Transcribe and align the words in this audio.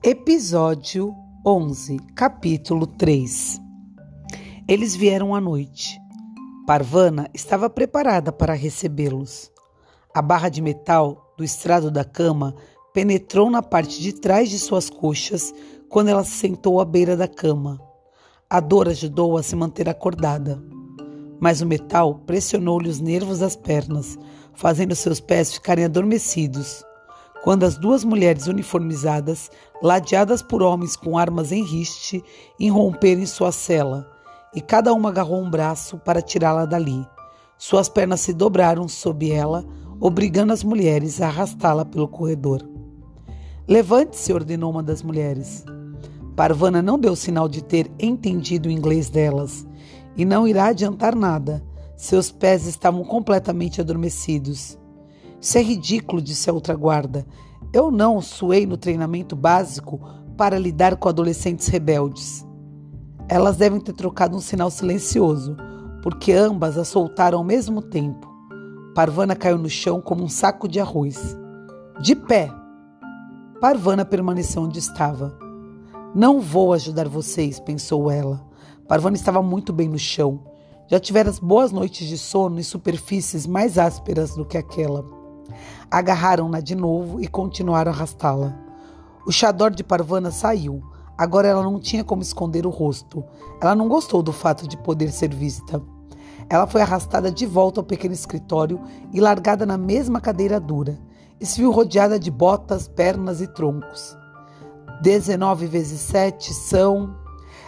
Episódio 0.00 1.12
11, 1.44 1.96
capítulo 2.14 2.86
3 2.86 3.60
Eles 4.68 4.94
vieram 4.94 5.34
à 5.34 5.40
noite. 5.40 6.00
Parvana 6.64 7.28
estava 7.34 7.68
preparada 7.68 8.30
para 8.30 8.54
recebê-los. 8.54 9.50
A 10.14 10.22
barra 10.22 10.50
de 10.50 10.62
metal 10.62 11.34
do 11.36 11.42
estrado 11.42 11.90
da 11.90 12.04
cama 12.04 12.54
penetrou 12.94 13.50
na 13.50 13.60
parte 13.60 14.00
de 14.00 14.12
trás 14.12 14.48
de 14.48 14.60
suas 14.60 14.88
coxas 14.88 15.52
quando 15.88 16.10
ela 16.10 16.22
se 16.22 16.30
sentou 16.30 16.80
à 16.80 16.84
beira 16.84 17.16
da 17.16 17.26
cama. 17.26 17.80
A 18.48 18.60
dor 18.60 18.88
ajudou 18.88 19.36
a 19.36 19.42
se 19.42 19.56
manter 19.56 19.88
acordada. 19.88 20.62
Mas 21.40 21.60
o 21.60 21.66
metal 21.66 22.20
pressionou-lhe 22.20 22.88
os 22.88 23.00
nervos 23.00 23.40
das 23.40 23.56
pernas, 23.56 24.16
fazendo 24.54 24.94
seus 24.94 25.18
pés 25.18 25.52
ficarem 25.54 25.86
adormecidos 25.86 26.84
quando 27.42 27.64
as 27.64 27.76
duas 27.76 28.04
mulheres 28.04 28.46
uniformizadas, 28.46 29.50
ladeadas 29.82 30.42
por 30.42 30.62
homens 30.62 30.96
com 30.96 31.16
armas 31.16 31.52
em 31.52 31.62
riste, 31.62 32.22
irromperam 32.58 33.22
em 33.22 33.26
sua 33.26 33.52
cela, 33.52 34.10
e 34.54 34.60
cada 34.60 34.92
uma 34.92 35.08
agarrou 35.10 35.42
um 35.42 35.50
braço 35.50 35.98
para 35.98 36.22
tirá-la 36.22 36.66
dali. 36.66 37.06
Suas 37.56 37.88
pernas 37.88 38.20
se 38.20 38.32
dobraram 38.32 38.88
sob 38.88 39.30
ela, 39.30 39.64
obrigando 40.00 40.52
as 40.52 40.62
mulheres 40.64 41.20
a 41.20 41.26
arrastá-la 41.26 41.84
pelo 41.84 42.08
corredor. 42.08 42.68
Levante-se, 43.66 44.32
ordenou 44.32 44.70
uma 44.70 44.82
das 44.82 45.02
mulheres. 45.02 45.64
Parvana 46.34 46.80
não 46.80 46.98
deu 46.98 47.14
sinal 47.14 47.48
de 47.48 47.62
ter 47.62 47.90
entendido 47.98 48.68
o 48.68 48.72
inglês 48.72 49.10
delas, 49.10 49.66
e 50.16 50.24
não 50.24 50.46
irá 50.46 50.66
adiantar 50.66 51.14
nada. 51.14 51.64
Seus 51.96 52.30
pés 52.30 52.66
estavam 52.66 53.04
completamente 53.04 53.80
adormecidos. 53.80 54.78
Isso 55.40 55.58
é 55.58 55.62
ridículo, 55.62 56.20
disse 56.20 56.50
a 56.50 56.52
outra 56.52 56.74
guarda. 56.74 57.26
Eu 57.72 57.90
não 57.90 58.20
suei 58.20 58.66
no 58.66 58.76
treinamento 58.76 59.36
básico 59.36 60.00
para 60.36 60.58
lidar 60.58 60.96
com 60.96 61.08
adolescentes 61.08 61.68
rebeldes. 61.68 62.46
Elas 63.28 63.56
devem 63.56 63.80
ter 63.80 63.92
trocado 63.92 64.36
um 64.36 64.40
sinal 64.40 64.70
silencioso, 64.70 65.56
porque 66.02 66.32
ambas 66.32 66.78
a 66.78 66.84
soltaram 66.84 67.38
ao 67.38 67.44
mesmo 67.44 67.82
tempo. 67.82 68.26
Parvana 68.94 69.36
caiu 69.36 69.58
no 69.58 69.68
chão 69.68 70.00
como 70.00 70.24
um 70.24 70.28
saco 70.28 70.66
de 70.66 70.80
arroz. 70.80 71.36
De 72.00 72.16
pé! 72.16 72.50
Parvana 73.60 74.04
permaneceu 74.04 74.62
onde 74.62 74.78
estava. 74.78 75.36
Não 76.14 76.40
vou 76.40 76.72
ajudar 76.72 77.06
vocês, 77.06 77.60
pensou 77.60 78.10
ela. 78.10 78.40
Parvana 78.88 79.16
estava 79.16 79.42
muito 79.42 79.72
bem 79.72 79.88
no 79.88 79.98
chão. 79.98 80.42
Já 80.86 80.98
tivera 80.98 81.30
boas 81.42 81.70
noites 81.70 82.08
de 82.08 82.16
sono 82.16 82.58
em 82.58 82.62
superfícies 82.62 83.46
mais 83.46 83.76
ásperas 83.76 84.34
do 84.34 84.46
que 84.46 84.56
aquela. 84.56 85.17
Agarraram-na 85.90 86.60
de 86.60 86.74
novo 86.74 87.20
e 87.20 87.26
continuaram 87.26 87.90
a 87.90 87.94
arrastá-la. 87.94 88.54
O 89.26 89.32
chador 89.32 89.70
de 89.70 89.84
Parvana 89.84 90.30
saiu. 90.30 90.82
Agora 91.16 91.48
ela 91.48 91.62
não 91.62 91.78
tinha 91.78 92.04
como 92.04 92.22
esconder 92.22 92.66
o 92.66 92.70
rosto. 92.70 93.24
Ela 93.60 93.74
não 93.74 93.88
gostou 93.88 94.22
do 94.22 94.32
fato 94.32 94.66
de 94.66 94.76
poder 94.76 95.10
ser 95.10 95.34
vista. 95.34 95.82
Ela 96.48 96.66
foi 96.66 96.80
arrastada 96.80 97.30
de 97.30 97.44
volta 97.44 97.80
ao 97.80 97.84
pequeno 97.84 98.14
escritório 98.14 98.80
e 99.12 99.20
largada 99.20 99.66
na 99.66 99.76
mesma 99.76 100.20
cadeira 100.20 100.58
dura. 100.58 100.98
E 101.40 101.44
se 101.44 101.60
viu 101.60 101.70
rodeada 101.70 102.18
de 102.18 102.30
botas, 102.30 102.88
pernas 102.88 103.40
e 103.40 103.46
troncos. 103.46 104.16
19 105.02 105.66
vezes 105.66 106.00
7 106.00 106.52
são. 106.52 107.14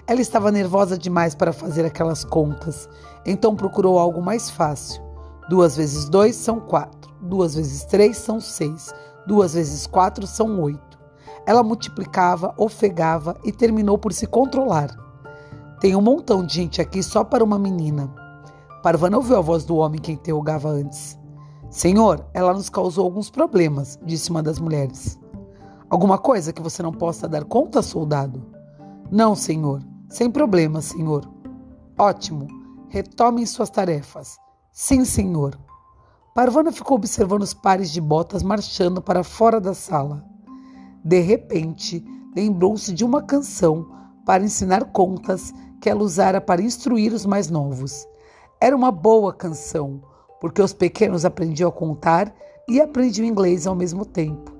Ela 0.06 0.20
estava 0.20 0.50
nervosa 0.50 0.98
demais 0.98 1.34
para 1.34 1.53
fazer 1.53 1.84
aquelas 1.84 2.25
contas, 2.25 2.89
então 3.25 3.55
procurou 3.55 3.98
algo 3.98 4.20
mais 4.20 4.50
fácil. 4.50 5.09
Duas 5.51 5.77
vezes 5.77 6.09
dois 6.09 6.37
são 6.37 6.61
quatro. 6.61 7.12
Duas 7.20 7.56
vezes 7.56 7.83
três 7.83 8.17
são 8.17 8.41
seis. 8.41 8.95
Duas 9.27 9.55
vezes 9.55 9.84
quatro 9.84 10.25
são 10.25 10.61
oito. 10.61 10.97
Ela 11.45 11.65
multiplicava, 11.65 12.55
ofegava 12.56 13.37
e 13.43 13.51
terminou 13.51 13.98
por 13.98 14.12
se 14.12 14.28
controlar. 14.28 14.97
Tem 15.81 15.97
um 15.97 16.00
montão 16.00 16.47
de 16.47 16.55
gente 16.55 16.81
aqui 16.81 17.03
só 17.03 17.25
para 17.25 17.43
uma 17.43 17.59
menina. 17.59 18.09
Parvana 18.81 19.16
ouviu 19.16 19.38
a 19.38 19.41
voz 19.41 19.65
do 19.65 19.75
homem 19.75 20.00
que 20.00 20.12
interrogava 20.12 20.69
antes. 20.69 21.19
Senhor, 21.69 22.25
ela 22.32 22.55
nos 22.55 22.71
causou 22.71 23.05
alguns 23.05 23.28
problemas, 23.28 23.99
disse 24.05 24.31
uma 24.31 24.44
das 24.44 24.61
mulheres. 24.61 25.19
Alguma 25.91 26.17
coisa 26.17 26.53
que 26.53 26.62
você 26.62 26.81
não 26.81 26.93
possa 26.93 27.27
dar 27.27 27.44
conta, 27.44 27.82
soldado? 27.82 28.41
Não, 29.11 29.34
senhor. 29.34 29.82
Sem 30.09 30.31
problema, 30.31 30.81
senhor. 30.81 31.28
Ótimo. 31.99 32.47
Retomem 32.88 33.44
suas 33.44 33.69
tarefas. 33.69 34.38
Sim, 34.72 35.04
senhor. 35.04 35.58
Parvana 36.32 36.70
ficou 36.70 36.97
observando 36.97 37.42
os 37.42 37.53
pares 37.53 37.91
de 37.91 38.00
botas 38.00 38.42
marchando 38.42 39.03
para 39.03 39.25
fora 39.25 39.60
da 39.60 39.75
sala. 39.75 40.25
De 41.04 41.19
repente, 41.20 42.04
lembrou-se 42.36 42.92
de 42.92 43.04
uma 43.04 43.20
canção 43.20 43.91
para 44.25 44.44
ensinar 44.44 44.84
contas 44.92 45.53
que 45.81 45.91
ela 45.91 46.03
usara 46.03 46.41
para 46.41 46.62
instruir 46.62 47.12
os 47.12 47.26
mais 47.26 47.50
novos. 47.50 48.06
Era 48.60 48.76
uma 48.76 48.92
boa 48.92 49.32
canção, 49.32 50.03
porque 50.41 50.62
os 50.62 50.72
pequenos 50.72 51.25
aprendiam 51.25 51.69
a 51.69 51.72
contar 51.72 52.32
e 52.69 52.81
aprendiam 52.81 53.26
inglês 53.26 53.66
ao 53.66 53.75
mesmo 53.75 54.04
tempo. 54.04 54.52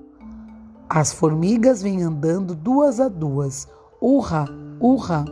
As 0.89 1.13
formigas 1.13 1.81
vêm 1.81 2.03
andando 2.03 2.53
duas 2.53 2.99
a 2.99 3.07
duas. 3.07 3.65
Urra, 4.01 4.45
urra! 4.77 5.23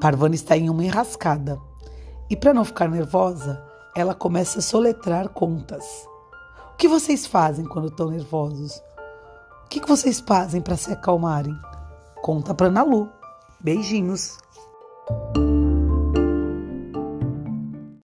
Parvana 0.00 0.34
está 0.34 0.56
em 0.56 0.68
uma 0.68 0.84
enrascada. 0.84 1.58
E 2.30 2.36
para 2.36 2.52
não 2.52 2.64
ficar 2.64 2.88
nervosa, 2.88 3.62
ela 3.96 4.14
começa 4.14 4.58
a 4.58 4.62
soletrar 4.62 5.28
contas. 5.28 5.84
O 6.72 6.76
que 6.76 6.86
vocês 6.86 7.26
fazem 7.26 7.64
quando 7.64 7.88
estão 7.88 8.10
nervosos? 8.10 8.82
O 9.64 9.68
que 9.68 9.80
vocês 9.80 10.20
fazem 10.20 10.60
para 10.60 10.76
se 10.76 10.92
acalmarem? 10.92 11.56
Conta 12.22 12.54
para 12.54 12.70
Nalu. 12.70 13.08
Beijinhos. 13.60 14.38